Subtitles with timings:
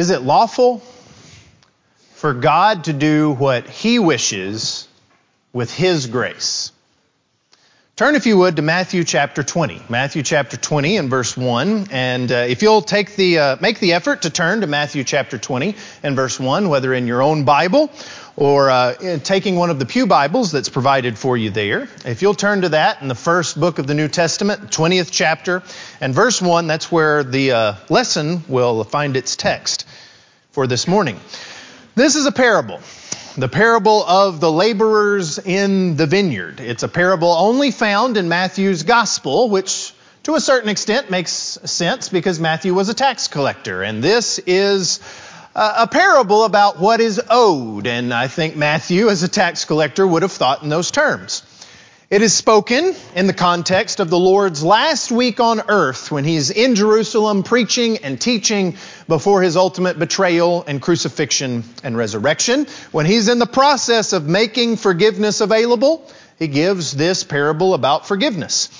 [0.00, 0.78] Is it lawful
[2.14, 4.88] for God to do what He wishes
[5.52, 6.72] with His grace?
[7.96, 9.82] Turn, if you would, to Matthew chapter 20.
[9.90, 11.88] Matthew chapter 20 and verse 1.
[11.90, 15.36] And uh, if you'll take the, uh, make the effort to turn to Matthew chapter
[15.36, 17.90] 20 and verse 1, whether in your own Bible
[18.36, 21.88] or uh, taking one of the Pew Bibles that's provided for you there.
[22.06, 25.62] If you'll turn to that in the first book of the New Testament, 20th chapter,
[26.00, 29.79] and verse 1, that's where the uh, lesson will find its text
[30.52, 31.18] for this morning.
[31.94, 32.80] This is a parable
[33.36, 36.60] the parable of the laborers in the vineyard.
[36.60, 42.08] It's a parable only found in Matthew's gospel, which to a certain extent makes sense
[42.08, 43.82] because Matthew was a tax collector.
[43.82, 45.00] And this is
[45.54, 47.86] a parable about what is owed.
[47.86, 51.42] And I think Matthew, as a tax collector, would have thought in those terms.
[52.10, 56.50] It is spoken in the context of the Lord's last week on earth when he's
[56.50, 58.74] in Jerusalem preaching and teaching
[59.06, 62.66] before his ultimate betrayal and crucifixion and resurrection.
[62.90, 66.04] When he's in the process of making forgiveness available,
[66.36, 68.70] he gives this parable about forgiveness.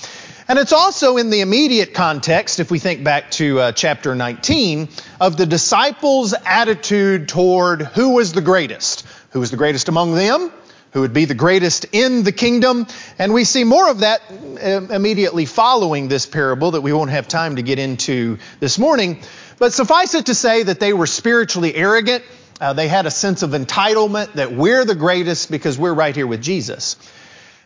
[0.49, 4.89] And it's also in the immediate context, if we think back to uh, chapter 19,
[5.21, 9.05] of the disciples' attitude toward who was the greatest.
[9.29, 10.51] Who was the greatest among them?
[10.91, 12.85] Who would be the greatest in the kingdom.
[13.17, 17.27] And we see more of that uh, immediately following this parable that we won't have
[17.27, 19.21] time to get into this morning.
[19.57, 22.23] But suffice it to say that they were spiritually arrogant.
[22.59, 26.27] Uh, they had a sense of entitlement that we're the greatest because we're right here
[26.27, 26.97] with Jesus.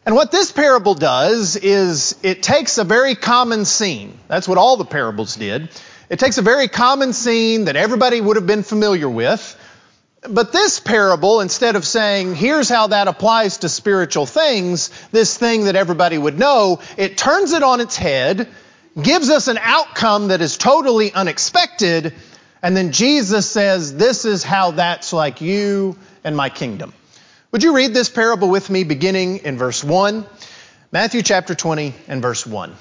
[0.05, 4.19] And what this parable does is it takes a very common scene.
[4.27, 5.69] That's what all the parables did.
[6.09, 9.59] It takes a very common scene that everybody would have been familiar with
[10.29, 15.65] but this parable, instead of saying, here's how that applies to spiritual things, this thing
[15.65, 18.47] that everybody would know, it turns it on its head,
[19.01, 22.13] gives us an outcome that is totally unexpected,
[22.61, 26.93] and then Jesus says, this is how that's like you and my kingdom.
[27.51, 30.25] Would you read this parable with me beginning in verse 1?
[30.91, 32.75] Matthew chapter 20 and verse 1.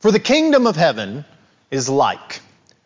[0.00, 1.24] For the kingdom of heaven
[1.70, 2.40] is like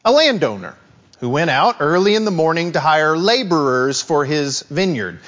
[0.05, 0.77] a landowner
[1.23, 5.21] who went out early in the morning to hire laborers for his vineyard.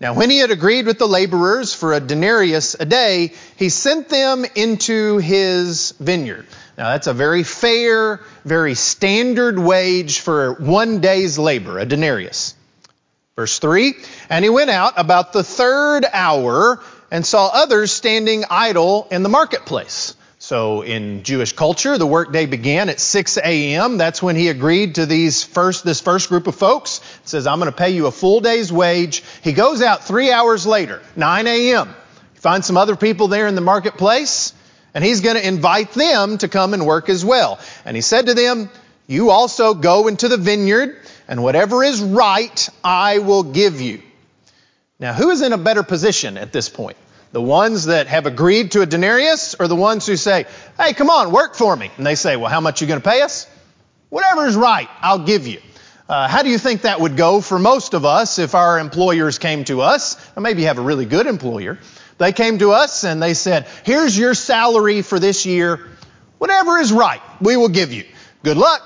[0.00, 4.08] Now, when he had agreed with the laborers for a denarius a day, he sent
[4.08, 6.46] them into his vineyard.
[6.78, 12.54] Now, that's a very fair, very standard wage for one day's labor, a denarius.
[13.36, 13.92] Verse 3
[14.30, 19.28] And he went out about the third hour and saw others standing idle in the
[19.28, 20.16] marketplace.
[20.52, 23.96] So in Jewish culture, the workday began at 6 a.m.
[23.96, 26.98] That's when he agreed to these first, this first group of folks.
[27.22, 29.24] It says, I'm going to pay you a full day's wage.
[29.42, 31.94] He goes out three hours later, 9 a.m.
[32.34, 34.52] He finds some other people there in the marketplace,
[34.92, 37.58] and he's going to invite them to come and work as well.
[37.86, 38.68] And he said to them,
[39.06, 40.98] You also go into the vineyard,
[41.28, 44.02] and whatever is right, I will give you.
[45.00, 46.98] Now, who is in a better position at this point?
[47.32, 50.46] The ones that have agreed to a denarius or the ones who say,
[50.78, 51.90] hey, come on, work for me.
[51.96, 53.46] And they say, well, how much are you going to pay us?
[54.10, 55.60] Whatever is right, I'll give you.
[56.08, 59.38] Uh, how do you think that would go for most of us if our employers
[59.38, 60.16] came to us?
[60.36, 61.78] Or maybe you have a really good employer.
[62.18, 65.88] They came to us and they said, here's your salary for this year.
[66.36, 68.04] Whatever is right, we will give you.
[68.42, 68.82] Good luck.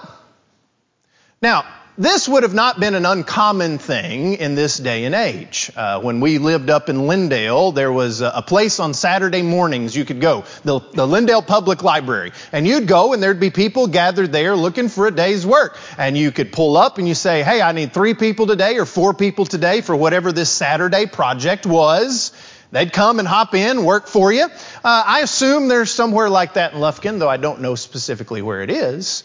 [1.42, 1.64] Now,
[1.98, 5.70] this would have not been an uncommon thing in this day and age.
[5.74, 10.04] Uh, when we lived up in Lindale, there was a, place on Saturday mornings you
[10.04, 12.32] could go, the, the Lindale Public Library.
[12.52, 15.78] And you'd go and there'd be people gathered there looking for a day's work.
[15.98, 18.84] And you could pull up and you say, hey, I need three people today or
[18.84, 22.32] four people today for whatever this Saturday project was.
[22.72, 24.44] They'd come and hop in, work for you.
[24.44, 24.48] Uh,
[24.84, 28.70] I assume there's somewhere like that in Lufkin, though I don't know specifically where it
[28.70, 29.24] is.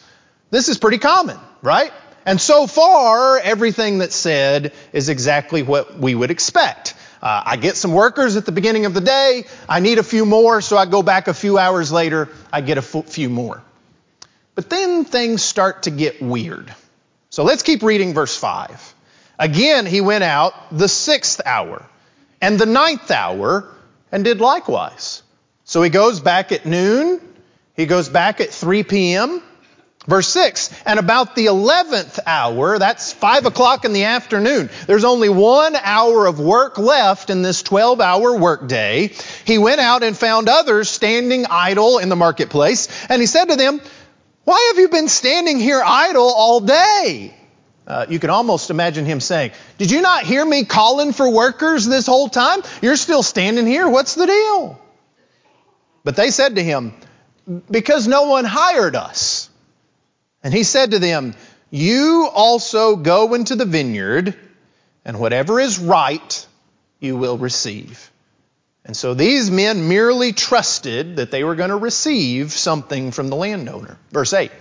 [0.52, 1.92] This is pretty common, right?
[2.26, 6.94] And so far, everything that's said is exactly what we would expect.
[7.22, 9.46] Uh, I get some workers at the beginning of the day.
[9.70, 12.30] I need a few more, so I go back a few hours later.
[12.52, 13.62] I get a few more.
[14.56, 16.74] But then things start to get weird.
[17.30, 18.96] So let's keep reading verse 5.
[19.40, 21.86] Again, he went out the sixth hour
[22.42, 23.68] and the ninth hour
[24.12, 25.24] and did likewise.
[25.64, 27.22] So he goes back at noon.
[27.76, 29.42] He goes back at 3 p.m.
[30.08, 35.30] Verse 6, and about the 11th hour, that's 5 o'clock in the afternoon, there's only
[35.30, 39.12] one hour of work left in this 12 hour workday.
[39.46, 43.56] He went out and found others standing idle in the marketplace, and he said to
[43.56, 43.80] them,
[44.44, 47.36] Why have you been standing here idle all day?
[47.86, 51.86] Uh, you can almost imagine him saying, Did you not hear me calling for workers
[51.86, 52.64] this whole time?
[52.82, 53.88] You're still standing here.
[53.88, 54.82] What's the deal?
[56.04, 56.94] But they said to him,
[57.70, 59.41] Because no one hired us.
[60.44, 61.36] And he said to them,
[61.70, 64.36] You also go into the vineyard,
[65.06, 66.48] and whatever is right
[67.00, 68.12] you will receive.
[68.86, 73.36] And so these men merely trusted that they were going to receive something from the
[73.36, 73.98] landowner.
[74.12, 74.52] Verse 8.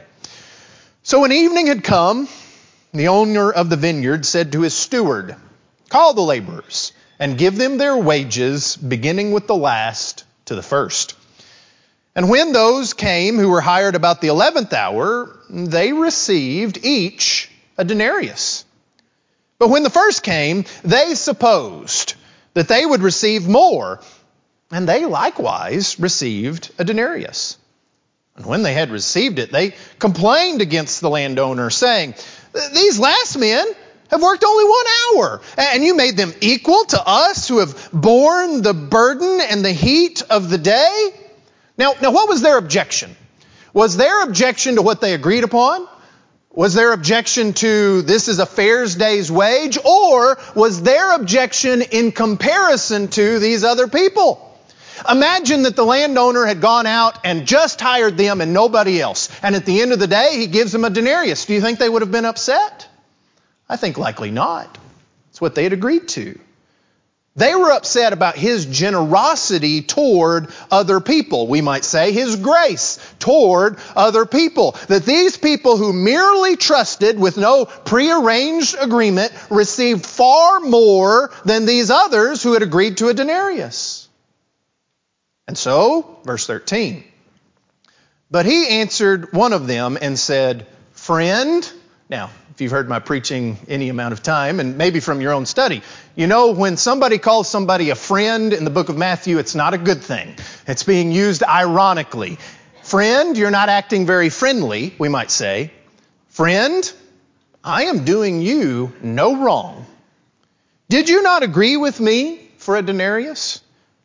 [1.02, 2.28] So when evening had come,
[2.92, 5.36] the owner of the vineyard said to his steward,
[5.88, 11.14] Call the laborers and give them their wages, beginning with the last to the first.
[12.14, 17.84] And when those came who were hired about the eleventh hour, they received each a
[17.84, 18.64] denarius.
[19.58, 22.14] But when the first came, they supposed
[22.54, 24.00] that they would receive more,
[24.70, 27.58] and they likewise received a denarius.
[28.36, 32.14] And when they had received it, they complained against the landowner, saying,
[32.72, 33.66] These last men
[34.10, 38.62] have worked only one hour, and you made them equal to us who have borne
[38.62, 41.10] the burden and the heat of the day?
[41.80, 43.16] Now, now what was their objection?
[43.72, 45.88] Was their objection to what they agreed upon?
[46.52, 49.78] Was their objection to this is a fair's day's wage?
[49.82, 54.46] Or was their objection in comparison to these other people?
[55.10, 59.30] Imagine that the landowner had gone out and just hired them and nobody else.
[59.42, 61.46] And at the end of the day, he gives them a denarius.
[61.46, 62.86] Do you think they would have been upset?
[63.70, 64.76] I think likely not.
[65.30, 66.38] It's what they had agreed to.
[67.36, 71.46] They were upset about his generosity toward other people.
[71.46, 74.72] We might say his grace toward other people.
[74.88, 81.90] That these people who merely trusted with no prearranged agreement received far more than these
[81.90, 84.08] others who had agreed to a denarius.
[85.46, 87.04] And so, verse 13.
[88.28, 91.72] But he answered one of them and said, Friend,
[92.08, 92.30] now,
[92.60, 95.80] if you've heard my preaching any amount of time, and maybe from your own study,
[96.14, 99.72] you know when somebody calls somebody a friend in the book of Matthew, it's not
[99.72, 100.36] a good thing.
[100.66, 102.36] It's being used ironically.
[102.82, 105.72] Friend, you're not acting very friendly, we might say.
[106.28, 106.92] Friend,
[107.64, 109.86] I am doing you no wrong.
[110.90, 113.62] Did you not agree with me for a denarius?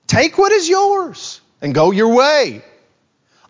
[0.08, 2.64] Take what is yours and go your way.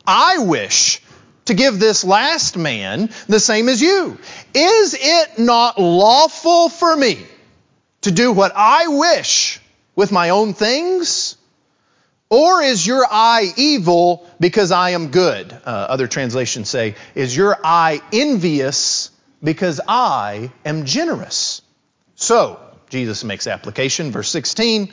[0.08, 1.00] I wish
[1.46, 4.18] to give this last man the same as you.
[4.54, 7.26] Is it not lawful for me
[8.02, 9.62] to do what I wish
[9.96, 11.38] with my own things?
[12.30, 15.54] Or is your eye evil because I am good?
[15.54, 19.12] Uh, other translations say, is your eye envious
[19.44, 21.62] because I am generous?
[22.16, 22.60] So,
[22.90, 24.92] Jesus makes application, verse 16.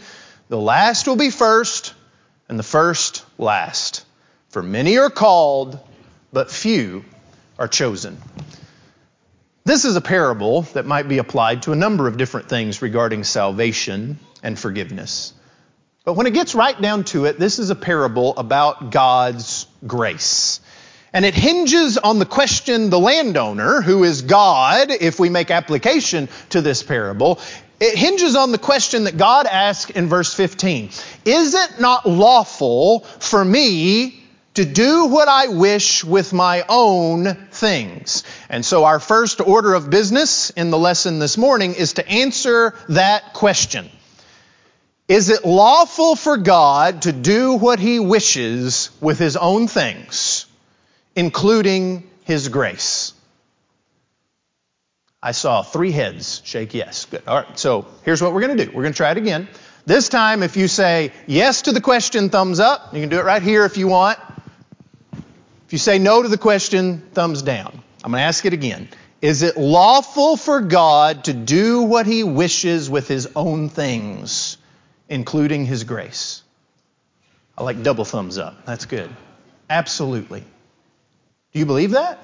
[0.48, 1.94] The last will be first,
[2.48, 4.04] and the first last.
[4.50, 5.78] For many are called,
[6.32, 7.04] but few
[7.58, 8.18] are chosen.
[9.64, 13.22] This is a parable that might be applied to a number of different things regarding
[13.22, 15.34] salvation and forgiveness.
[16.04, 20.60] But when it gets right down to it, this is a parable about God's grace.
[21.12, 26.28] And it hinges on the question the landowner, who is God, if we make application
[26.50, 27.38] to this parable,
[27.78, 30.90] it hinges on the question that God asked in verse 15
[31.24, 34.21] Is it not lawful for me
[34.54, 38.24] to do what I wish with my own things?
[38.48, 42.74] And so, our first order of business in the lesson this morning is to answer
[42.88, 43.88] that question.
[45.08, 50.46] Is it lawful for God to do what he wishes with his own things,
[51.16, 53.12] including his grace?
[55.22, 57.04] I saw three heads shake yes.
[57.04, 57.22] Good.
[57.26, 57.58] All right.
[57.58, 58.70] So here's what we're going to do.
[58.72, 59.48] We're going to try it again.
[59.86, 62.94] This time, if you say yes to the question, thumbs up.
[62.94, 64.18] You can do it right here if you want.
[65.72, 67.82] If you say no to the question, thumbs down.
[68.04, 68.90] I'm going to ask it again.
[69.22, 74.58] Is it lawful for God to do what he wishes with his own things,
[75.08, 76.42] including his grace?
[77.56, 78.66] I like double thumbs up.
[78.66, 79.08] That's good.
[79.70, 80.40] Absolutely.
[80.40, 82.18] Do you believe that?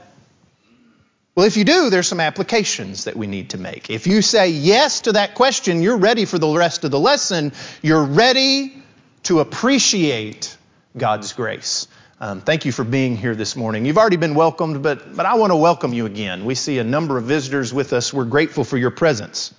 [1.34, 3.88] Well, if you do, there's some applications that we need to make.
[3.88, 7.52] If you say yes to that question, you're ready for the rest of the lesson.
[7.80, 8.82] You're ready
[9.22, 10.54] to appreciate
[10.94, 11.88] God's grace.
[12.20, 13.86] Um, thank you for being here this morning.
[13.86, 16.44] You've already been welcomed, but, but I want to welcome you again.
[16.44, 18.12] We see a number of visitors with us.
[18.12, 19.54] We're grateful for your presence.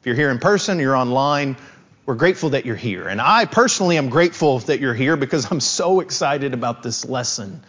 [0.00, 1.56] If you're here in person, you're online,
[2.04, 3.08] we're grateful that you're here.
[3.08, 7.62] And I personally am grateful that you're here because I'm so excited about this lesson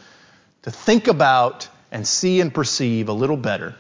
[0.64, 3.76] to think about and see and perceive a little better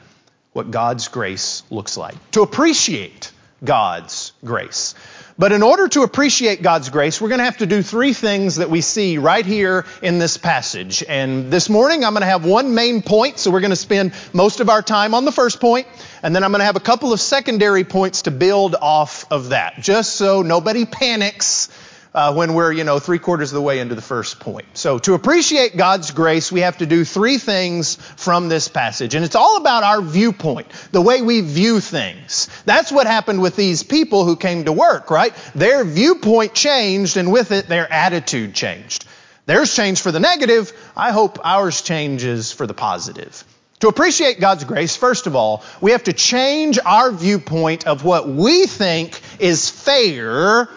[0.54, 4.96] what God's grace looks like, to appreciate God's grace.
[5.38, 8.58] But in order to appreciate God's grace, we're going to have to do three things
[8.58, 11.04] that we see right here in this passage.
[11.08, 14.14] And this morning, I'm going to have one main point, so we're going to spend
[14.32, 15.88] most of our time on the first point,
[16.22, 19.50] and then I'm going to have a couple of secondary points to build off of
[19.50, 21.70] that, just so nobody panics
[22.14, 24.66] uh, when we're, you know, three quarters of the way into the first point.
[24.74, 29.16] So to appreciate God's grace, we have to do three things from this passage.
[29.16, 32.50] And it's all about our viewpoint, the way we view things.
[32.66, 35.34] That's what happened with these people who came to work, right?
[35.56, 39.06] Their viewpoint changed and with it, their attitude changed.
[39.46, 40.72] Theirs changed for the negative.
[40.96, 43.44] I hope ours changes for the positive.
[43.80, 48.30] To appreciate God's grace, first of all, we have to change our viewpoint of what
[48.30, 50.70] we think is fair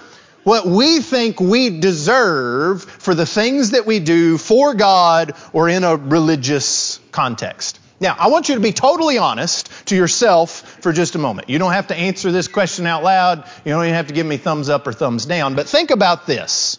[0.46, 5.82] what we think we deserve for the things that we do for God or in
[5.82, 7.80] a religious context.
[7.98, 11.50] Now, I want you to be totally honest to yourself for just a moment.
[11.50, 13.44] You don't have to answer this question out loud.
[13.64, 15.56] You don't even have to give me thumbs up or thumbs down.
[15.56, 16.78] But think about this.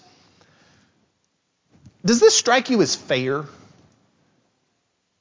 [2.05, 3.43] Does this strike you as fair?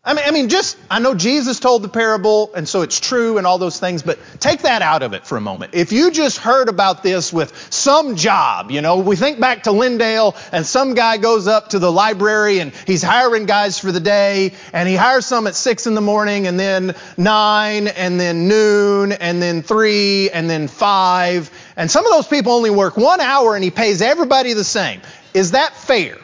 [0.07, 3.39] I mean, I mean, just, I know Jesus told the parable, and so it's true
[3.39, 5.75] and all those things, but take that out of it for a moment.
[5.75, 9.71] If you just heard about this with some job, you know, we think back to
[9.71, 13.99] Lindale, and some guy goes up to the library and he's hiring guys for the
[13.99, 18.47] day, and he hires some at six in the morning, and then nine, and then
[18.47, 23.21] noon, and then three, and then five, and some of those people only work one
[23.21, 25.01] hour and he pays everybody the same.
[25.35, 26.17] Is that fair?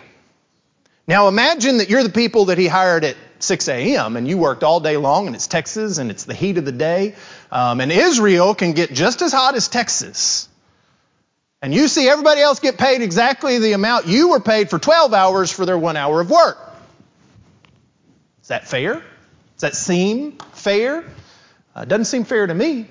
[1.07, 4.17] Now imagine that you're the people that he hired at 6 a.m.
[4.17, 6.73] and you worked all day long and it's Texas and it's the heat of the
[6.73, 7.15] day.
[7.51, 10.49] Um, and Israel can get just as hot as Texas.
[11.61, 15.15] And you see everybody else get paid exactly the amount you were paid for 12
[15.15, 16.59] hours for their one hour of work.
[18.43, 18.95] Is that fair?
[18.95, 21.05] Does that seem fair?
[21.75, 22.87] Uh, doesn't seem fair to me.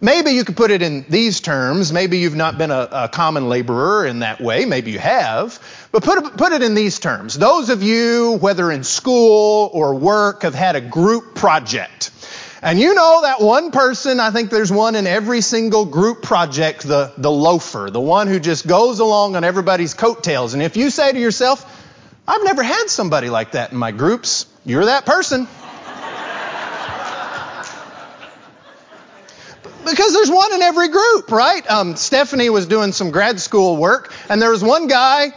[0.00, 1.92] Maybe you could put it in these terms.
[1.92, 4.66] Maybe you've not been a, a common laborer in that way.
[4.66, 5.58] Maybe you have.
[5.96, 7.38] But put it, put it in these terms.
[7.38, 12.10] Those of you, whether in school or work, have had a group project.
[12.60, 16.82] And you know that one person, I think there's one in every single group project,
[16.82, 20.52] the, the loafer, the one who just goes along on everybody's coattails.
[20.52, 21.64] And if you say to yourself,
[22.28, 25.48] I've never had somebody like that in my groups, you're that person.
[29.86, 31.70] because there's one in every group, right?
[31.70, 35.32] Um, Stephanie was doing some grad school work, and there was one guy.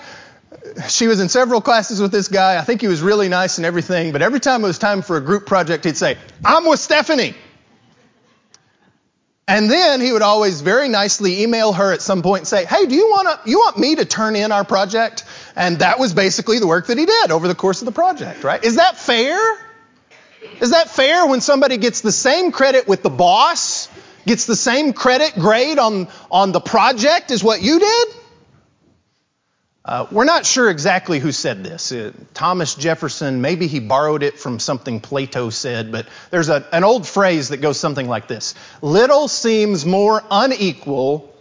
[0.87, 2.57] She was in several classes with this guy.
[2.57, 5.17] I think he was really nice and everything, but every time it was time for
[5.17, 7.33] a group project, he'd say, I'm with Stephanie.
[9.47, 12.85] And then he would always very nicely email her at some point and say, Hey,
[12.85, 15.23] do you want you want me to turn in our project?
[15.55, 18.43] And that was basically the work that he did over the course of the project,
[18.43, 18.63] right?
[18.63, 19.39] Is that fair?
[20.61, 23.89] Is that fair when somebody gets the same credit with the boss
[24.25, 28.07] gets the same credit grade on, on the project as what you did?
[29.89, 31.91] Uh, we're not sure exactly who said this.
[31.91, 36.83] Uh, Thomas Jefferson, maybe he borrowed it from something Plato said, but there's a, an
[36.83, 38.53] old phrase that goes something like this
[38.83, 41.33] Little seems more unequal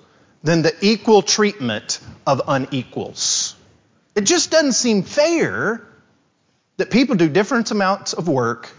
[0.42, 3.54] than the equal treatment of unequals.
[4.14, 5.86] It just doesn't seem fair
[6.78, 8.70] that people do different amounts of work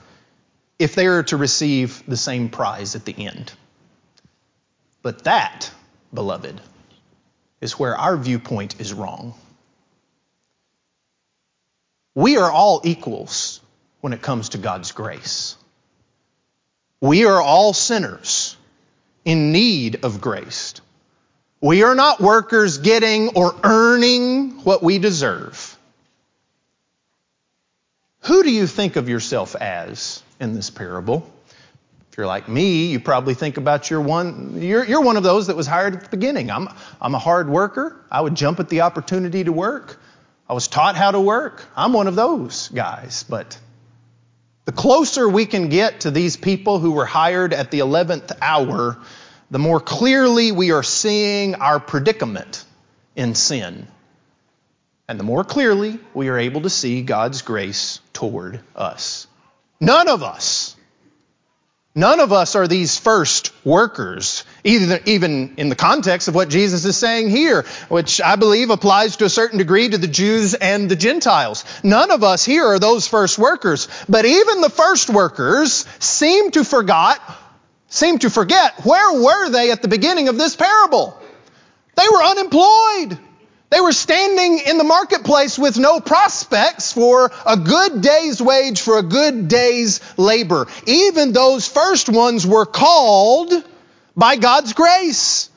[0.79, 3.53] if they are to receive the same prize at the end.
[5.03, 5.69] But that,
[6.11, 6.59] beloved,
[7.61, 9.35] is where our viewpoint is wrong.
[12.15, 13.61] We are all equals
[14.01, 15.55] when it comes to God's grace.
[17.01, 18.57] We are all sinners
[19.25, 20.73] in need of grace.
[21.61, 25.77] We are not workers getting or earning what we deserve.
[28.21, 31.29] Who do you think of yourself as in this parable?
[32.11, 35.47] If you're like me, you probably think about your one, you're, you're one of those
[35.47, 36.49] that was hired at the beginning.
[36.49, 36.69] I'm,
[37.01, 37.95] I'm a hard worker.
[38.11, 39.99] I would jump at the opportunity to work.
[40.49, 41.63] I was taught how to work.
[41.75, 43.23] I'm one of those guys.
[43.29, 43.57] But
[44.65, 48.97] the closer we can get to these people who were hired at the 11th hour,
[49.51, 52.65] the more clearly we are seeing our predicament
[53.15, 53.87] in sin.
[55.07, 59.27] And the more clearly we are able to see God's grace toward us.
[59.79, 60.75] None of us
[61.99, 66.95] None of us are these first workers, even in the context of what Jesus is
[66.95, 70.95] saying here, which I believe applies to a certain degree to the Jews and the
[70.95, 71.65] Gentiles.
[71.83, 76.63] None of us here are those first workers, but even the first workers seem to
[77.89, 81.21] seem to forget where were they at the beginning of this parable?
[81.95, 83.19] They were unemployed.
[83.69, 88.97] They were standing in the marketplace with no prospects for a good day's wage for
[88.97, 90.67] a good day's labor.
[90.87, 93.53] Even those first ones were called
[94.15, 95.49] by God's grace.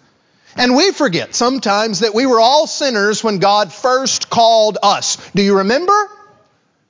[0.57, 5.17] And we forget sometimes that we were all sinners when God first called us.
[5.31, 6.11] Do you remember?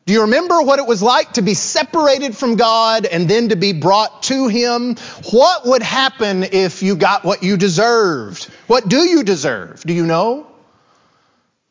[0.05, 3.57] Do you remember what it was like to be separated from God and then to
[3.57, 4.97] be brought to Him?
[5.31, 8.47] What would happen if you got what you deserved?
[8.67, 9.85] What do you deserve?
[9.85, 10.52] Do you know?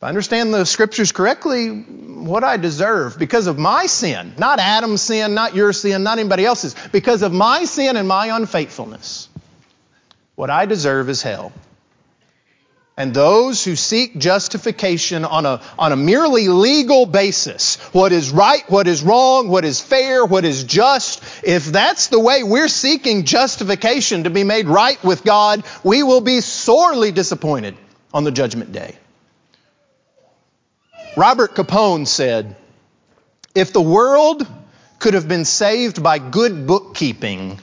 [0.02, 5.04] If I understand the scriptures correctly, what I deserve because of my sin, not Adam's
[5.04, 9.30] sin, not your sin, not anybody else's, because of my sin and my unfaithfulness,
[10.34, 11.54] what I deserve is hell.
[12.98, 18.68] And those who seek justification on a, on a merely legal basis, what is right,
[18.72, 23.24] what is wrong, what is fair, what is just, if that's the way we're seeking
[23.24, 27.78] justification to be made right with God, we will be sorely disappointed
[28.12, 28.96] on the judgment day.
[31.16, 32.56] Robert Capon said,
[33.54, 34.48] If the world
[35.00, 37.60] could have been saved by good bookkeeping,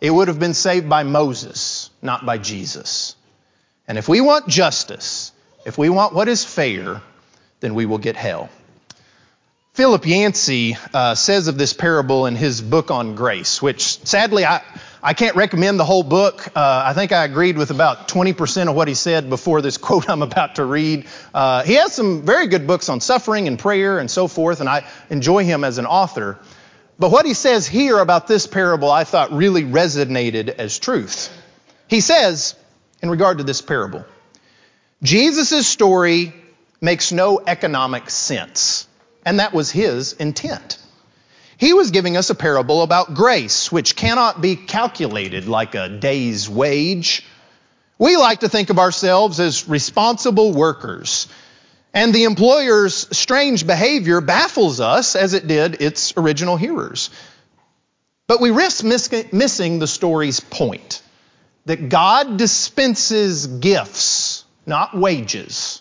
[0.00, 3.14] it would have been saved by Moses, not by Jesus.
[3.86, 5.30] And if we want justice,
[5.64, 7.00] if we want what is fair,
[7.60, 8.50] then we will get hell.
[9.74, 14.62] Philip Yancey uh, says of this parable in his book on grace, which sadly I,
[15.06, 16.48] I can't recommend the whole book.
[16.56, 20.08] Uh, I think I agreed with about 20% of what he said before this quote
[20.08, 21.06] I'm about to read.
[21.34, 24.68] Uh, he has some very good books on suffering and prayer and so forth, and
[24.68, 26.38] I enjoy him as an author.
[26.98, 31.30] But what he says here about this parable I thought really resonated as truth.
[31.86, 32.54] He says,
[33.02, 34.06] in regard to this parable,
[35.02, 36.32] Jesus' story
[36.80, 38.88] makes no economic sense.
[39.26, 40.78] And that was his intent.
[41.64, 46.46] He was giving us a parable about grace, which cannot be calculated like a day's
[46.46, 47.24] wage.
[47.98, 51.26] We like to think of ourselves as responsible workers.
[51.94, 57.08] And the employer's strange behavior baffles us as it did its original hearers.
[58.26, 61.00] But we risk miss- missing the story's point
[61.64, 65.80] that God dispenses gifts, not wages.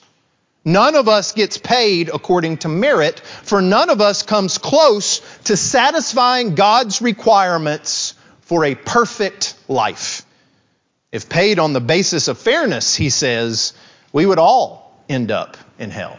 [0.66, 5.58] None of us gets paid according to merit, for none of us comes close to
[5.58, 10.26] satisfying God's requirements for a perfect life.
[11.12, 13.74] If paid on the basis of fairness, he says,
[14.14, 16.18] we would all end up in hell.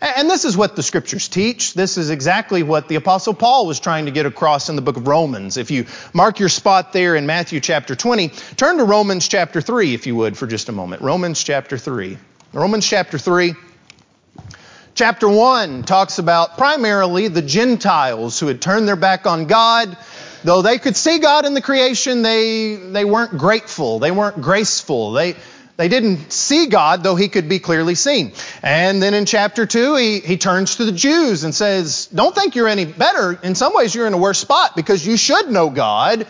[0.00, 1.74] And this is what the scriptures teach.
[1.74, 4.96] This is exactly what the apostle Paul was trying to get across in the book
[4.96, 5.58] of Romans.
[5.58, 9.92] If you mark your spot there in Matthew chapter 20, turn to Romans chapter 3
[9.92, 11.02] if you would for just a moment.
[11.02, 12.16] Romans chapter 3.
[12.54, 13.54] Romans chapter 3.
[15.00, 19.96] Chapter 1 talks about primarily the Gentiles who had turned their back on God.
[20.44, 23.98] Though they could see God in the creation, they, they weren't grateful.
[23.98, 25.12] They weren't graceful.
[25.12, 25.36] They,
[25.78, 28.32] they didn't see God, though he could be clearly seen.
[28.62, 32.54] And then in chapter 2, he, he turns to the Jews and says, Don't think
[32.54, 33.40] you're any better.
[33.42, 36.26] In some ways, you're in a worse spot because you should know God,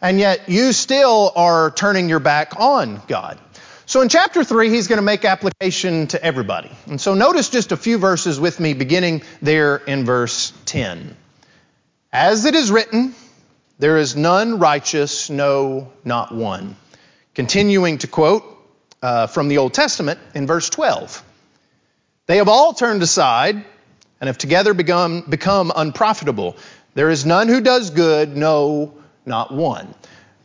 [0.00, 3.40] and yet you still are turning your back on God.
[3.92, 6.70] So in chapter 3, he's going to make application to everybody.
[6.86, 11.14] And so notice just a few verses with me, beginning there in verse 10.
[12.10, 13.14] As it is written,
[13.78, 16.76] there is none righteous, no, not one.
[17.34, 18.44] Continuing to quote
[19.02, 21.22] uh, from the Old Testament in verse 12.
[22.28, 23.62] They have all turned aside
[24.22, 26.56] and have together become, become unprofitable.
[26.94, 28.94] There is none who does good, no,
[29.26, 29.94] not one.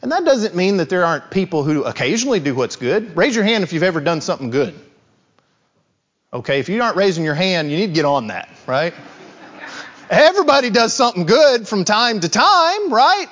[0.02, 3.18] And that doesn't mean that there aren't people who occasionally do what's good.
[3.18, 4.74] Raise your hand if you've ever done something good.
[6.32, 8.94] Okay, if you aren't raising your hand, you need to get on that, right?
[10.10, 13.28] Everybody does something good from time to time, right?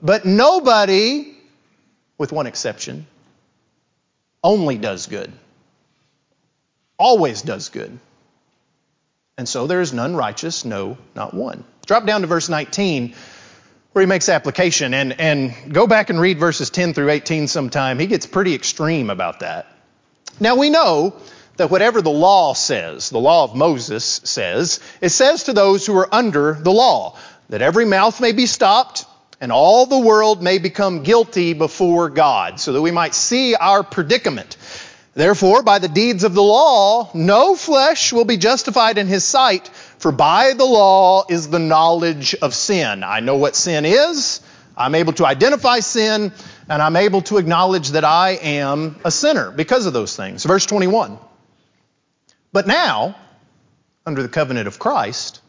[0.00, 1.34] But nobody,
[2.16, 3.06] with one exception,
[4.42, 5.30] only does good.
[6.98, 7.98] Always does good.
[9.36, 11.64] And so there is none righteous, no, not one.
[11.86, 13.14] Drop down to verse 19
[13.92, 17.98] where he makes application and, and go back and read verses 10 through 18 sometime.
[17.98, 19.66] He gets pretty extreme about that.
[20.38, 21.16] Now we know
[21.56, 25.96] that whatever the law says, the law of Moses says, it says to those who
[25.98, 29.04] are under the law that every mouth may be stopped
[29.40, 33.82] and all the world may become guilty before God, so that we might see our
[33.82, 34.56] predicament.
[35.14, 39.70] Therefore, by the deeds of the law, no flesh will be justified in his sight,
[40.00, 43.04] for by the law is the knowledge of sin.
[43.04, 44.40] I know what sin is.
[44.74, 46.32] I'm able to identify sin,
[46.70, 50.42] and I'm able to acknowledge that I am a sinner because of those things.
[50.44, 51.18] Verse 21.
[52.50, 53.14] But now,
[54.06, 55.42] under the covenant of Christ,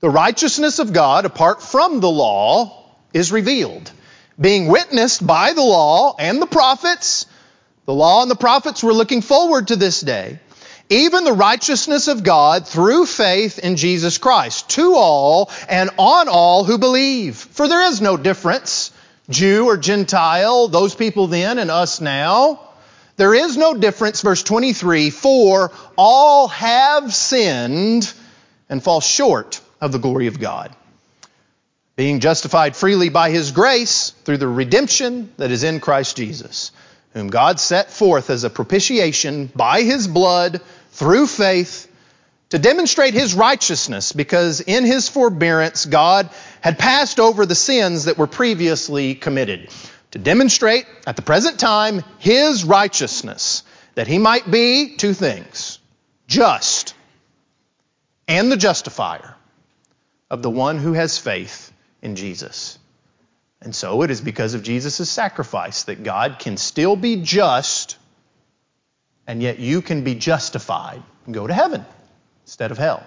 [0.00, 3.92] the righteousness of God apart from the law is revealed,
[4.38, 7.26] being witnessed by the law and the prophets.
[7.86, 10.40] The law and the prophets were looking forward to this day
[10.90, 16.64] even the righteousness of God through faith in Jesus Christ, to all and on all
[16.64, 17.36] who believe.
[17.36, 18.90] For there is no difference,
[19.30, 22.60] Jew or Gentile, those people then and us now.
[23.16, 28.12] There is no difference, verse 23, for all have sinned
[28.68, 30.74] and fall short of the glory of God.
[31.94, 36.72] Being justified freely by His grace through the redemption that is in Christ Jesus,
[37.12, 41.86] whom God set forth as a propitiation by His blood through faith
[42.50, 48.18] to demonstrate his righteousness because in his forbearance God had passed over the sins that
[48.18, 49.70] were previously committed.
[50.12, 53.62] To demonstrate at the present time his righteousness,
[53.94, 55.78] that he might be two things
[56.26, 56.94] just
[58.26, 59.34] and the justifier
[60.30, 61.72] of the one who has faith
[62.02, 62.78] in Jesus.
[63.60, 67.96] And so it is because of Jesus' sacrifice that God can still be just,
[69.30, 71.84] and yet you can be justified and go to heaven
[72.44, 73.06] instead of hell.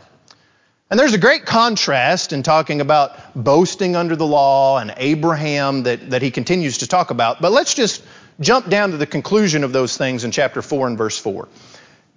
[0.90, 6.12] And there's a great contrast in talking about boasting under the law and Abraham that,
[6.12, 7.42] that he continues to talk about.
[7.42, 8.02] But let's just
[8.40, 11.50] jump down to the conclusion of those things in chapter 4 and verse 4.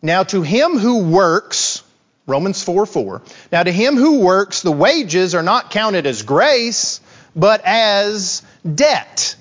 [0.02, 1.82] Now, to him who works,
[2.28, 7.00] Romans 4 4, now to him who works, the wages are not counted as grace
[7.34, 9.34] but as debt.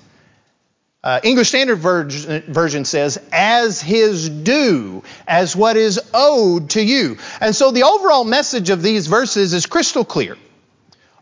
[1.04, 7.18] Uh, English Standard Version, says, as his due, as what is owed to you.
[7.40, 10.36] And so the overall message of these verses is crystal clear.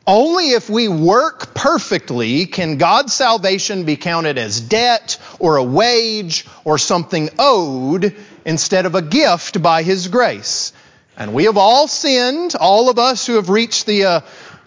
[0.06, 6.46] Only if we work perfectly can God's salvation be counted as debt or a wage
[6.64, 10.72] or something owed instead of a gift by His grace.
[11.16, 14.20] And we have all sinned, all of us who have reached the uh,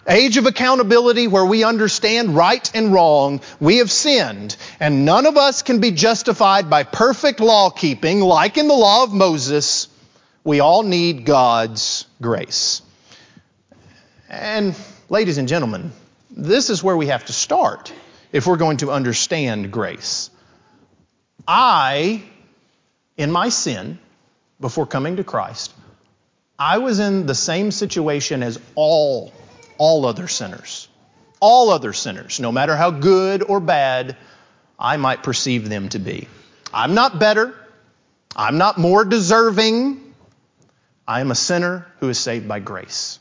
[0.08, 5.36] age of accountability where we understand right and wrong, we have sinned, and none of
[5.36, 9.88] us can be justified by perfect law keeping, like in the law of Moses.
[10.44, 12.80] We all need God's grace.
[14.28, 14.74] And,
[15.08, 15.92] ladies and gentlemen,
[16.30, 17.92] this is where we have to start
[18.32, 20.30] if we're going to understand grace.
[21.46, 22.22] I,
[23.16, 23.98] in my sin,
[24.60, 25.72] before coming to Christ,
[26.58, 29.32] I was in the same situation as all
[29.78, 30.88] all other sinners.
[31.40, 34.16] All other sinners, no matter how good or bad
[34.78, 36.28] I might perceive them to be.
[36.74, 37.54] I'm not better.
[38.36, 40.14] I'm not more deserving.
[41.06, 43.18] I am a sinner who is saved by grace.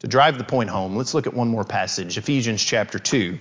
[0.00, 3.38] To drive the point home, let's look at one more passage Ephesians chapter 2.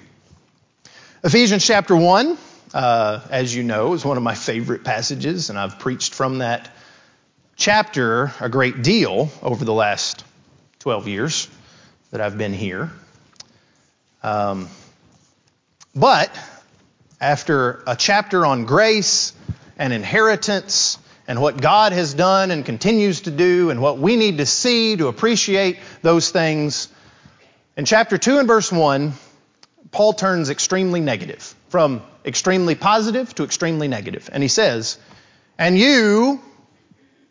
[1.24, 2.38] Ephesians chapter 1,
[2.74, 6.70] uh, as you know, is one of my favorite passages, and I've preached from that
[7.56, 10.26] chapter a great deal over the last
[10.80, 11.50] 12 years
[12.14, 12.92] that I've been here.
[14.22, 14.70] Um,
[15.96, 16.30] but
[17.20, 19.34] after a chapter on grace
[19.80, 24.38] and inheritance and what God has done and continues to do and what we need
[24.38, 26.88] to see to appreciate those things,
[27.76, 29.14] in chapter 2 and verse 1,
[29.90, 34.30] Paul turns extremely negative, from extremely positive to extremely negative.
[34.32, 35.00] And he says,
[35.58, 36.40] And you,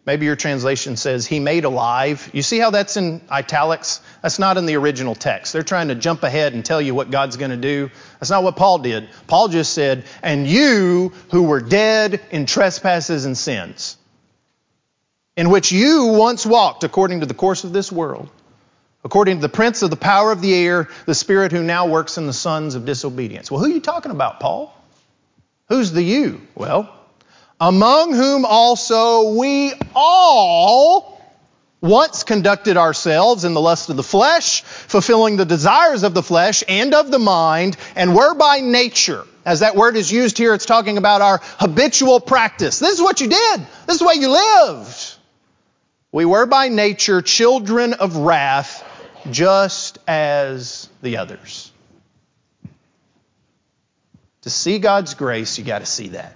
[0.05, 2.29] Maybe your translation says, He made alive.
[2.33, 4.01] You see how that's in italics?
[4.21, 5.53] That's not in the original text.
[5.53, 7.89] They're trying to jump ahead and tell you what God's going to do.
[8.19, 9.09] That's not what Paul did.
[9.29, 13.97] Paul just said, And you who were dead in trespasses and sins,
[15.37, 18.29] in which you once walked according to the course of this world,
[19.05, 22.19] according to the prince of the power of the air, the spirit who now works
[22.19, 23.53] in the sons of disobedience.
[23.53, 24.77] Well, who are you talking about, Paul?
[25.69, 26.41] Who's the you?
[26.57, 26.93] Well,
[27.63, 31.23] among whom also we all
[31.81, 36.65] once conducted ourselves in the lust of the flesh, fulfilling the desires of the flesh
[36.69, 40.67] and of the mind, and were by nature, as that word is used here, it's
[40.67, 42.81] talking about our habitual practice.
[42.81, 43.61] This is what you did.
[43.87, 45.15] This is the way you lived.
[46.11, 48.85] We were by nature children of wrath,
[49.31, 51.71] just as the others.
[54.43, 56.35] To see God's grace, you got to see that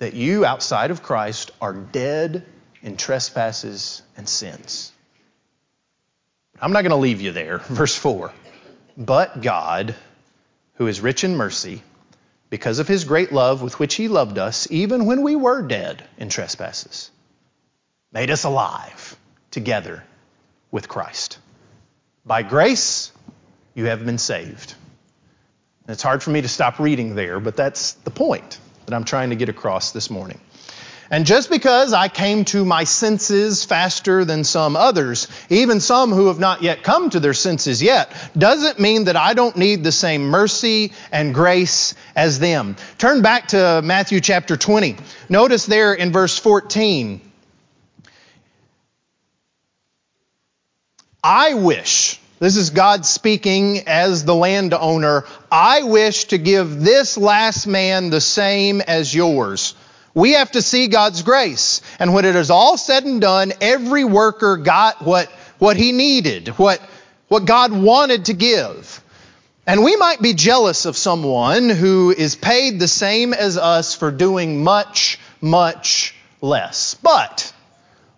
[0.00, 2.44] that you outside of Christ are dead
[2.82, 4.92] in trespasses and sins.
[6.60, 7.58] I'm not going to leave you there.
[7.68, 8.32] Verse 4.
[8.96, 9.94] But God,
[10.74, 11.82] who is rich in mercy,
[12.48, 16.02] because of his great love with which he loved us, even when we were dead
[16.18, 17.10] in trespasses,
[18.10, 19.16] made us alive
[19.50, 20.02] together
[20.70, 21.38] with Christ.
[22.24, 23.12] By grace,
[23.74, 24.74] you have been saved.
[25.84, 28.58] And it's hard for me to stop reading there, but that's the point
[28.90, 30.40] that I'm trying to get across this morning.
[31.12, 36.28] And just because I came to my senses faster than some others, even some who
[36.28, 39.90] have not yet come to their senses yet, doesn't mean that I don't need the
[39.90, 42.76] same mercy and grace as them.
[42.98, 44.96] Turn back to Matthew chapter 20.
[45.28, 47.20] Notice there in verse 14.
[51.24, 55.24] I wish this is God speaking as the landowner.
[55.52, 59.74] I wish to give this last man the same as yours.
[60.14, 61.82] We have to see God's grace.
[61.98, 66.48] And when it is all said and done, every worker got what, what he needed,
[66.48, 66.80] what,
[67.28, 69.04] what God wanted to give.
[69.66, 74.10] And we might be jealous of someone who is paid the same as us for
[74.10, 76.94] doing much, much less.
[76.94, 77.52] But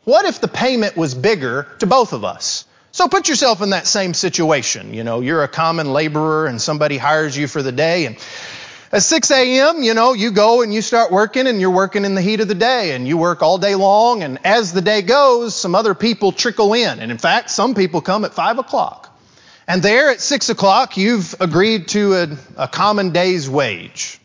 [0.04, 2.66] what if the payment was bigger to both of us?
[2.92, 4.92] So put yourself in that same situation.
[4.92, 8.16] You know, you're a common laborer and somebody hires you for the day and
[8.92, 12.14] at 6 a.m., you know, you go and you start working and you're working in
[12.14, 14.22] the heat of the day and you work all day long.
[14.22, 17.00] And as the day goes, some other people trickle in.
[17.00, 19.18] And in fact, some people come at 5 o'clock.
[19.66, 22.28] And there at 6 o'clock, you've agreed to a,
[22.58, 24.20] a common day's wage.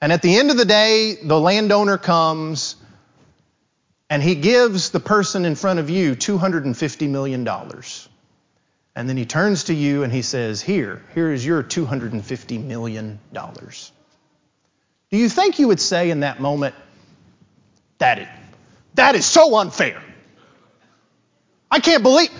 [0.00, 2.76] And at the end of the day, the landowner comes
[4.10, 7.48] and he gives the person in front of you $250 million.
[8.96, 13.20] And then he turns to you and he says, Here, here is your $250 million.
[13.32, 16.74] Do you think you would say in that moment,
[17.98, 18.28] That is,
[18.94, 20.02] that is so unfair?
[21.70, 22.30] I can't believe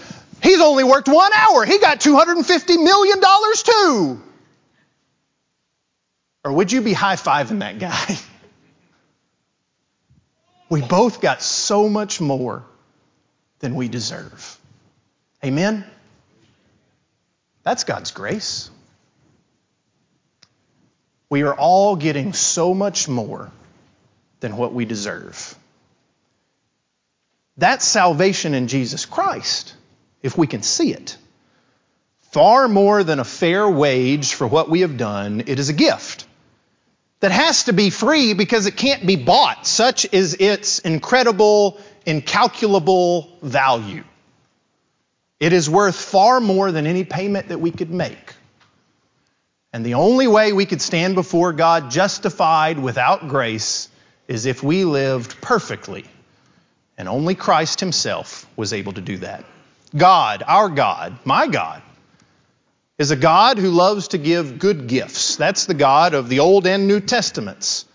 [0.42, 1.64] he's only worked one hour.
[1.64, 3.20] He got $250 million
[3.62, 4.22] too.
[6.42, 8.18] Or would you be high fiving that guy?
[10.70, 12.64] We both got so much more
[13.58, 14.56] than we deserve.
[15.44, 15.84] Amen?
[17.64, 18.70] That's God's grace.
[21.28, 23.50] We are all getting so much more
[24.38, 25.56] than what we deserve.
[27.56, 29.74] That's salvation in Jesus Christ,
[30.22, 31.16] if we can see it.
[32.30, 36.26] Far more than a fair wage for what we have done, it is a gift
[37.20, 39.66] that has to be free because it can't be bought.
[39.66, 44.04] Such is its incredible, incalculable value.
[45.38, 48.34] It is worth far more than any payment that we could make.
[49.72, 53.88] And the only way we could stand before God justified without grace
[54.26, 56.04] is if we lived perfectly.
[56.98, 59.44] And only Christ Himself was able to do that.
[59.96, 61.82] God, our God, my God,
[63.00, 65.36] is a God who loves to give good gifts.
[65.36, 67.86] That's the God of the Old and New Testaments.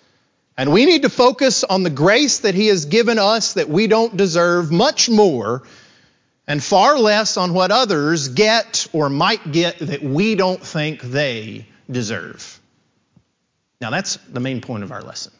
[0.58, 3.86] And we need to focus on the grace that He has given us that we
[3.86, 5.62] don't deserve much more
[6.48, 11.68] and far less on what others get or might get that we don't think they
[11.89, 12.60] deserve.
[13.80, 15.34] Now, that's the main point of our lesson.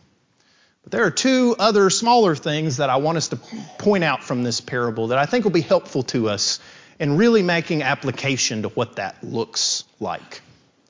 [0.84, 3.38] But there are two other smaller things that I want us to
[3.80, 6.60] point out from this parable that I think will be helpful to us
[7.00, 10.42] in really making application to what that looks like.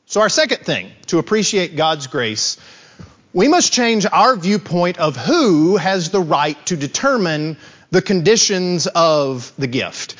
[0.06, 2.58] So, our second thing to appreciate God's grace,
[3.34, 7.58] we must change our viewpoint of who has the right to determine
[7.92, 10.16] the conditions of the gift.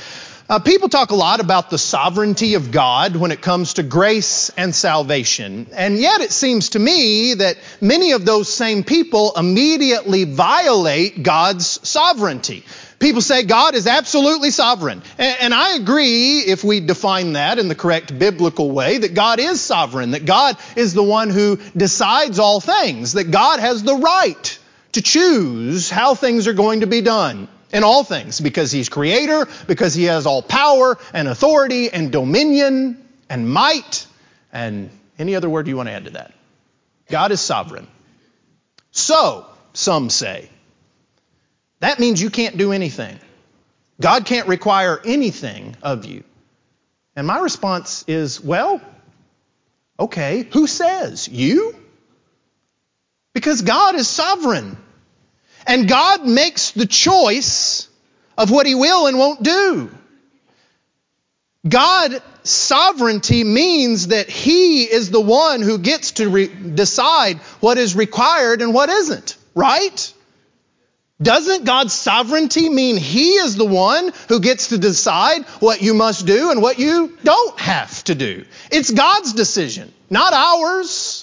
[0.48, 4.52] Uh, people talk a lot about the sovereignty of God when it comes to grace
[4.56, 5.68] and salvation.
[5.74, 11.66] And yet it seems to me that many of those same people immediately violate God's
[11.88, 12.64] sovereignty.
[13.06, 15.04] People say God is absolutely sovereign.
[15.20, 19.62] And, I agree if we define that in the correct biblical way, that God is
[19.62, 24.60] sovereign, that God is the one who decides all things, that God has the right
[24.94, 29.48] to choose how things are going to be done in all things because he's creator,
[29.68, 34.08] because he has all power and authority and dominion and might
[34.52, 34.90] and
[35.20, 36.34] any other word you want to add to that.
[37.08, 37.88] God is sovereign.
[38.90, 40.50] So, some say,
[41.86, 43.20] that means you can't do anything.
[44.02, 46.24] God can't require anything of you.
[47.16, 48.82] And my response is, well,
[50.00, 51.28] okay, who says?
[51.28, 51.76] You?
[53.34, 54.78] Because God is sovereign.
[55.68, 57.88] And God makes the choice
[58.36, 59.92] of what He will and won't do.
[61.68, 67.96] God sovereignty means that He is the one who gets to re- decide what is
[67.96, 70.14] required and what isn't, right?
[71.22, 76.26] Doesn't God's sovereignty mean He is the one who gets to decide what you must
[76.26, 78.44] do and what you don't have to do?
[78.70, 81.15] It's God's decision, not ours.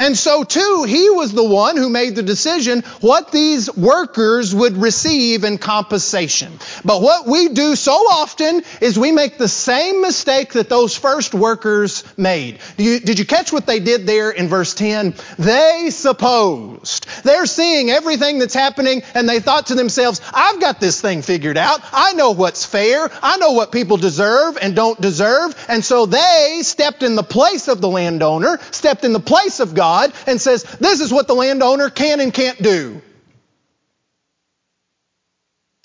[0.00, 4.78] And so, too, he was the one who made the decision what these workers would
[4.78, 6.58] receive in compensation.
[6.86, 11.34] But what we do so often is we make the same mistake that those first
[11.34, 12.60] workers made.
[12.78, 15.16] You, did you catch what they did there in verse 10?
[15.38, 17.06] They supposed.
[17.22, 21.58] They're seeing everything that's happening and they thought to themselves, I've got this thing figured
[21.58, 21.80] out.
[21.92, 23.10] I know what's fair.
[23.22, 25.54] I know what people deserve and don't deserve.
[25.68, 29.74] And so they stepped in the place of the landowner, stepped in the place of
[29.74, 33.02] God God and says, this is what the landowner can and can't do.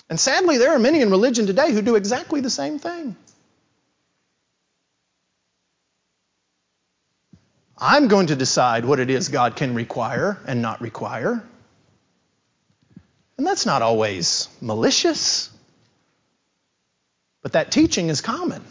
[0.08, 3.16] And sadly, there are many in religion today who do exactly the same thing.
[7.76, 11.42] I'm going to decide what it is God can require and not require.
[13.36, 15.50] And that's not always malicious,
[17.42, 18.62] but that teaching is common.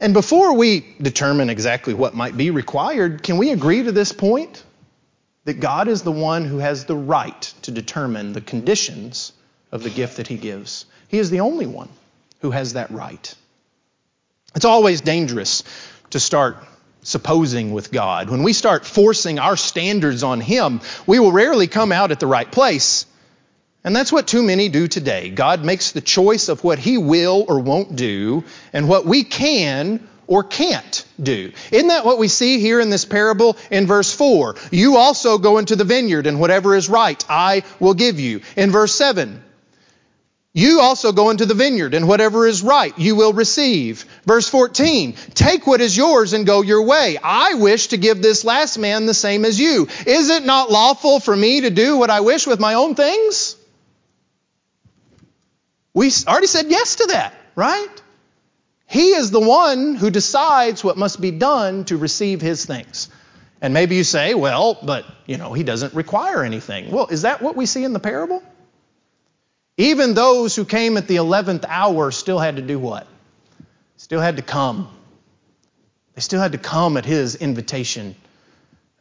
[0.00, 4.62] And before we determine exactly what might be required, can we agree to this point?
[5.48, 9.32] that God is the one who has the right to determine the conditions
[9.72, 10.84] of the gift that He gives.
[11.08, 11.88] He is the only one
[12.40, 13.34] who has that right.
[14.54, 15.64] It's always dangerous
[16.10, 16.58] to start
[17.02, 18.28] supposing with God.
[18.28, 22.26] When we start forcing our standards on Him, we will rarely come out at the
[22.26, 23.06] right place.
[23.84, 25.30] And that's what too many do today.
[25.30, 30.06] God makes the choice of what He will or won't do and what we can
[30.26, 31.52] or can't do.
[31.72, 34.56] Isn't that what we see here in this parable in verse 4?
[34.70, 38.42] You also go into the vineyard, and whatever is right, I will give you.
[38.56, 39.42] In verse 7,
[40.52, 44.04] you also go into the vineyard, and whatever is right, you will receive.
[44.26, 47.16] Verse 14, take what is yours and go your way.
[47.22, 49.88] I wish to give this last man the same as you.
[50.06, 53.56] Is it not lawful for me to do what I wish with my own things?
[55.98, 58.02] We already said yes to that, right?
[58.86, 63.08] He is the one who decides what must be done to receive his things.
[63.60, 66.92] And maybe you say, well, but, you know, he doesn't require anything.
[66.92, 68.44] Well, is that what we see in the parable?
[69.76, 73.08] Even those who came at the 11th hour still had to do what?
[73.96, 74.88] Still had to come.
[76.14, 78.14] They still had to come at his invitation.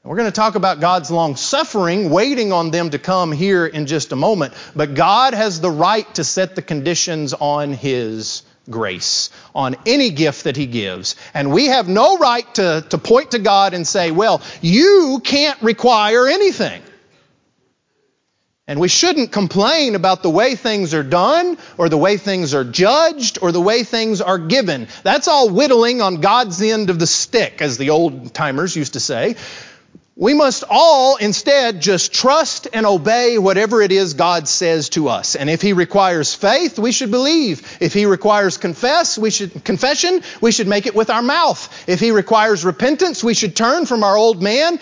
[0.08, 3.88] We're going to talk about God's long suffering, waiting on them to come here in
[3.88, 4.54] just a moment.
[4.74, 10.46] But God has the right to set the conditions on his grace on any gift
[10.46, 11.18] that He gives.
[11.34, 15.62] And we have no right to, to point to God and say, well, you can't
[15.62, 16.82] require anything.
[18.66, 22.66] And we shouldn't complain about the way things are done, or the way things are
[22.66, 24.88] judged, or the way things are given.
[25.04, 29.00] That's all whittling on God's end of the stick, as the old timers used to
[29.00, 29.36] say.
[30.20, 35.36] We must all instead just trust and obey whatever it is God says to us.
[35.36, 37.78] And if He requires faith, we should believe.
[37.80, 41.88] If He requires confess, we should, confession, we should make it with our mouth.
[41.88, 44.80] If He requires repentance, we should turn from our old man.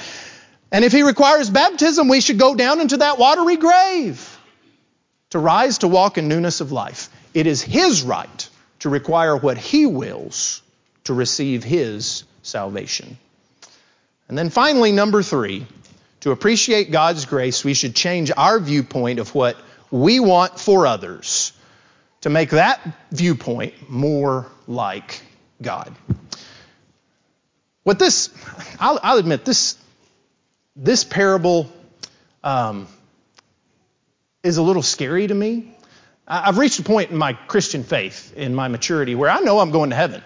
[0.71, 4.39] And if He requires baptism, we should go down into that watery grave
[5.31, 7.09] to rise to walk in newness of life.
[7.33, 10.61] It is His right to require what He wills
[11.03, 13.17] to receive His salvation.
[14.27, 15.67] And then finally, number three,
[16.21, 19.57] to appreciate God's grace, we should change our viewpoint of what
[19.91, 21.53] we want for others
[22.21, 25.21] to make that viewpoint more like
[25.61, 25.95] God.
[27.83, 28.33] What this,
[28.79, 29.77] I'll, I'll admit, this,
[30.75, 31.71] this parable
[32.43, 32.87] um,
[34.41, 35.71] is a little scary to me.
[36.27, 39.69] I've reached a point in my Christian faith, in my maturity, where I know I'm
[39.69, 40.23] going to heaven.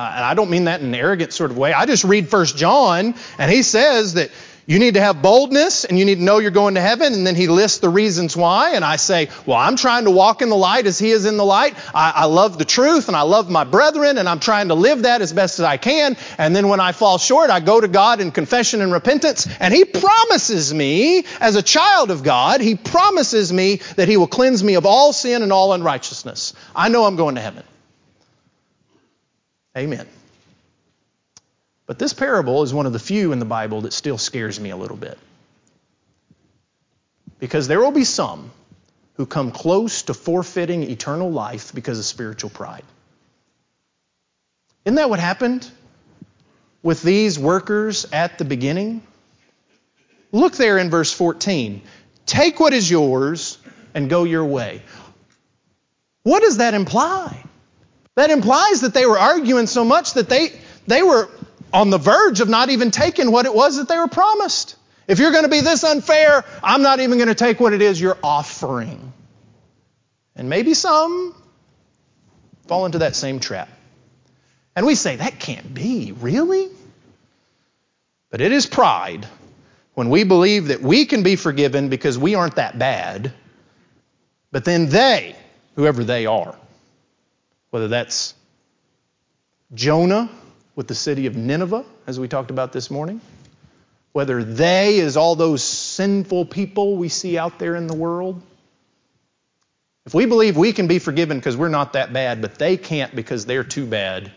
[0.00, 1.74] Uh, and I don't mean that in an arrogant sort of way.
[1.74, 4.30] I just read First John, and he says that
[4.64, 7.12] you need to have boldness and you need to know you're going to heaven.
[7.12, 8.76] And then he lists the reasons why.
[8.76, 11.36] And I say, well, I'm trying to walk in the light as he is in
[11.36, 11.74] the light.
[11.94, 15.02] I, I, love the truth and I love my brethren and I'm trying to live
[15.02, 16.16] that as best as I can.
[16.38, 19.48] And then when I fall short, I go to God in confession and repentance.
[19.58, 24.28] And he promises me, as a child of God, he promises me that he will
[24.28, 26.54] cleanse me of all sin and all unrighteousness.
[26.74, 27.64] I know I'm going to heaven.
[29.76, 30.06] Amen.
[31.86, 34.70] But this parable is one of the few in the Bible that still scares me
[34.70, 35.18] a little bit.
[37.38, 38.50] Because there will be some
[39.14, 42.84] who come close to forfeiting eternal life because of spiritual pride.
[44.84, 45.70] Isn't that what happened
[46.82, 49.02] with these workers at the beginning?
[50.32, 51.82] Look there in verse 14.
[52.24, 53.58] Take what is yours
[53.94, 54.82] and go your way.
[56.22, 57.44] What does that imply?
[58.20, 60.52] That implies that they were arguing so much that they,
[60.86, 61.30] they were
[61.72, 64.76] on the verge of not even taking what it was that they were promised.
[65.08, 67.80] If you're going to be this unfair, I'm not even going to take what it
[67.80, 69.14] is you're offering.
[70.36, 71.34] And maybe some
[72.68, 73.70] fall into that same trap.
[74.76, 76.12] And we say, that can't be.
[76.12, 76.68] Really?
[78.28, 79.26] But it is pride
[79.94, 83.32] when we believe that we can be forgiven because we aren't that bad,
[84.52, 85.34] but then they,
[85.74, 86.54] whoever they are,
[87.70, 88.34] whether that's
[89.74, 90.30] Jonah
[90.74, 93.20] with the city of Nineveh, as we talked about this morning,
[94.12, 98.42] whether they is all those sinful people we see out there in the world.
[100.06, 103.14] If we believe we can be forgiven because we're not that bad, but they can't
[103.14, 104.32] because they're too bad,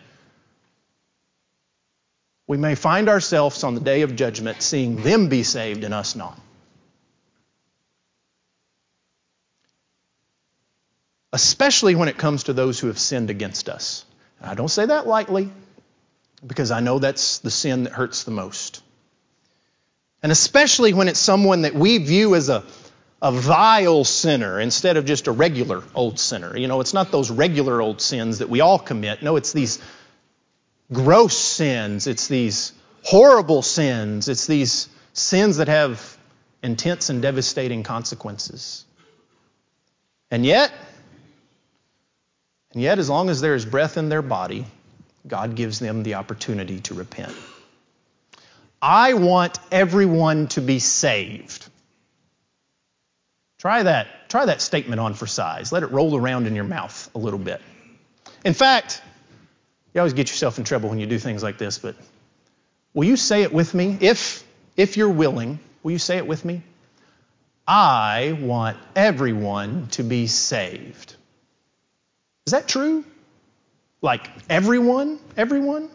[2.46, 6.16] we may find ourselves on the day of judgment seeing them be saved and us
[6.16, 6.38] not.
[11.34, 14.06] Especially when it comes to those who have sinned against us.
[14.40, 15.50] And I don't say that lightly
[16.46, 18.84] because I know that's the sin that hurts the most.
[20.22, 22.64] And especially when it's someone that we view as a,
[23.20, 26.56] a vile sinner instead of just a regular old sinner.
[26.56, 29.24] You know, it's not those regular old sins that we all commit.
[29.24, 29.82] No, it's these
[30.92, 32.06] gross sins.
[32.06, 34.30] It's these horrible sins.
[34.30, 36.16] It's these sins that have
[36.62, 38.86] intense and devastating consequences.
[40.30, 40.72] And yet,
[42.74, 44.66] and yet, as long as there is breath in their body,
[45.28, 47.34] God gives them the opportunity to repent.
[48.82, 51.70] I want everyone to be saved.
[53.60, 55.72] Try that, try that statement on for size.
[55.72, 57.62] Let it roll around in your mouth a little bit.
[58.44, 59.02] In fact,
[59.94, 61.96] you always get yourself in trouble when you do things like this, but
[62.94, 63.98] will you say it with me?
[64.02, 64.44] If,
[64.76, 66.62] if you're willing, will you say it with me?
[67.66, 71.16] I want everyone to be saved.
[72.46, 73.06] Is that true?
[74.02, 75.20] Like everyone?
[75.38, 75.90] Everyone?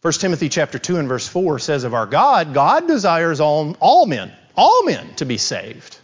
[0.00, 4.06] 1 Timothy chapter 2 and verse 4 says of our God, God desires all, all
[4.06, 5.98] men, all men to be saved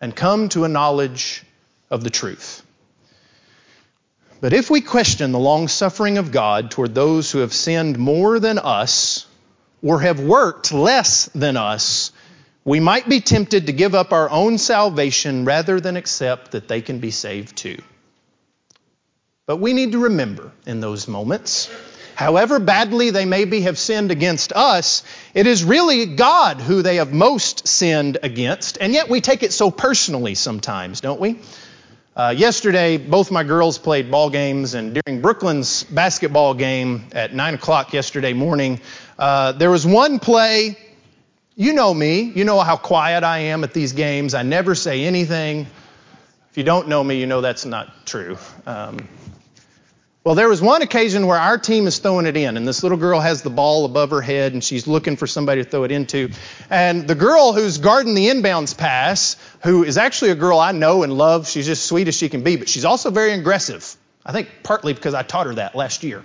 [0.00, 1.42] and come to a knowledge
[1.90, 2.62] of the truth.
[4.40, 8.38] But if we question the long suffering of God toward those who have sinned more
[8.38, 9.26] than us
[9.82, 12.12] or have worked less than us,
[12.66, 16.82] we might be tempted to give up our own salvation rather than accept that they
[16.82, 17.78] can be saved too.
[19.46, 21.70] But we need to remember in those moments,
[22.16, 27.12] however badly they maybe have sinned against us, it is really God who they have
[27.12, 31.38] most sinned against, and yet we take it so personally sometimes, don't we?
[32.16, 37.54] Uh, yesterday, both my girls played ball games, and during Brooklyn's basketball game at 9
[37.54, 38.80] o'clock yesterday morning,
[39.20, 40.76] uh, there was one play.
[41.58, 42.20] You know me.
[42.20, 44.34] You know how quiet I am at these games.
[44.34, 45.66] I never say anything.
[46.50, 48.36] If you don't know me, you know that's not true.
[48.66, 49.08] Um,
[50.22, 52.98] well, there was one occasion where our team is throwing it in, and this little
[52.98, 55.92] girl has the ball above her head, and she's looking for somebody to throw it
[55.92, 56.28] into.
[56.68, 61.04] And the girl who's guarding the inbounds pass, who is actually a girl I know
[61.04, 63.96] and love, she's just sweet as she can be, but she's also very aggressive.
[64.26, 66.22] I think partly because I taught her that last year.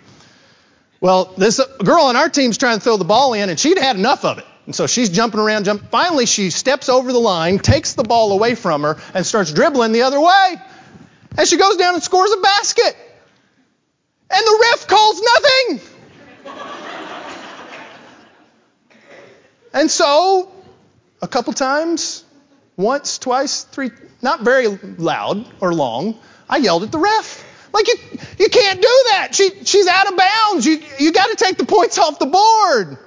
[0.99, 3.95] Well, this girl on our team's trying to throw the ball in, and she'd had
[3.95, 4.45] enough of it.
[4.65, 5.87] And so she's jumping around, jumping.
[5.89, 9.91] Finally, she steps over the line, takes the ball away from her, and starts dribbling
[9.91, 10.55] the other way.
[11.37, 12.95] And she goes down and scores a basket
[14.31, 15.81] and the ref calls nothing.
[19.73, 20.51] and so,
[21.21, 22.23] a couple times,
[22.77, 23.91] once, twice, three,
[24.21, 26.17] not very loud or long,
[26.49, 27.47] I yelled at the ref.
[27.73, 27.95] Like you,
[28.39, 29.29] you can't do that.
[29.31, 30.65] She, she's out of bounds.
[30.65, 32.97] You, you got to take the points off the board.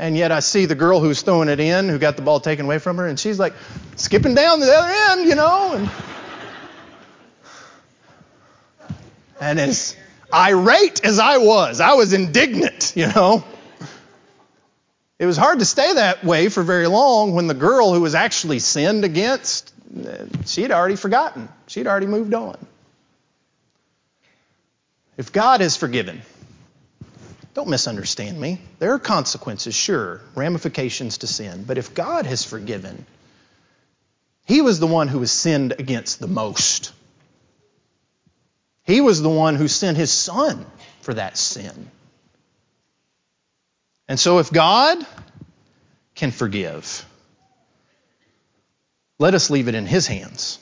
[0.00, 2.64] And yet I see the girl who's throwing it in, who got the ball taken
[2.64, 3.52] away from her, and she's like
[3.96, 5.74] skipping down the other end, you know.
[5.74, 5.90] And
[9.40, 9.96] And as
[10.32, 13.42] irate as I was, I was indignant, you know.
[15.18, 18.14] It was hard to stay that way for very long when the girl who was
[18.14, 19.72] actually sinned against,
[20.46, 21.48] she'd already forgotten.
[21.66, 22.56] She'd already moved on.
[25.18, 26.22] If God has forgiven,
[27.54, 28.60] don't misunderstand me.
[28.78, 31.64] There are consequences, sure, ramifications to sin.
[31.64, 33.06] But if God has forgiven,
[34.46, 36.92] He was the one who was sinned against the most.
[38.84, 40.66] He was the one who sent his son
[41.02, 41.90] for that sin.
[44.08, 44.98] And so if God
[46.16, 47.06] can forgive,
[49.18, 50.58] let us leave it in his hands.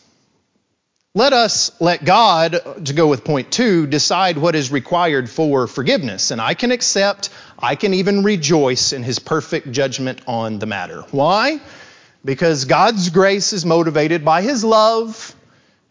[1.14, 6.30] Let us let God, to go with point two, decide what is required for forgiveness.
[6.30, 11.04] And I can accept, I can even rejoice in his perfect judgment on the matter.
[11.10, 11.60] Why?
[12.26, 15.34] Because God's grace is motivated by his love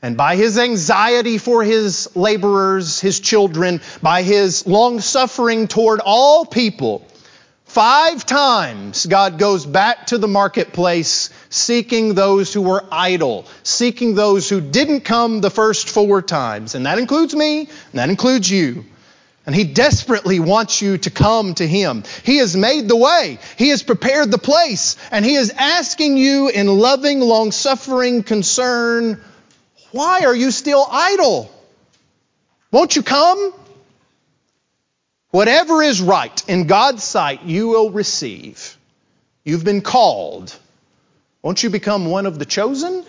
[0.04, 6.46] and by his anxiety for his laborers, his children, by his long suffering toward all
[6.46, 7.08] people,
[7.78, 14.50] five times God goes back to the marketplace seeking those who were idle, seeking those
[14.50, 16.74] who didn't come the first four times.
[16.74, 18.84] And that includes me, and that includes you.
[19.46, 22.04] And he desperately wants you to come to him.
[22.24, 23.38] He has made the way.
[23.60, 24.98] He has prepared the place.
[25.12, 29.24] And he is asking you in loving, long suffering concern
[29.92, 31.52] why are you still idle?
[32.72, 33.54] Won't you come?
[35.32, 38.78] Whatever is right in God's sight, you will receive.
[39.44, 40.58] You've been called.
[41.42, 43.04] Won't you become one of the chosen?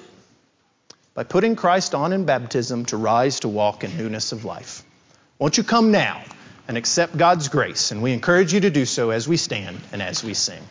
[1.14, 4.82] By putting Christ on in baptism to rise to walk in newness of life.
[5.38, 6.22] Won't you come now
[6.66, 7.92] and accept God's grace?
[7.92, 10.62] And we encourage you to do so as we stand and as we sing.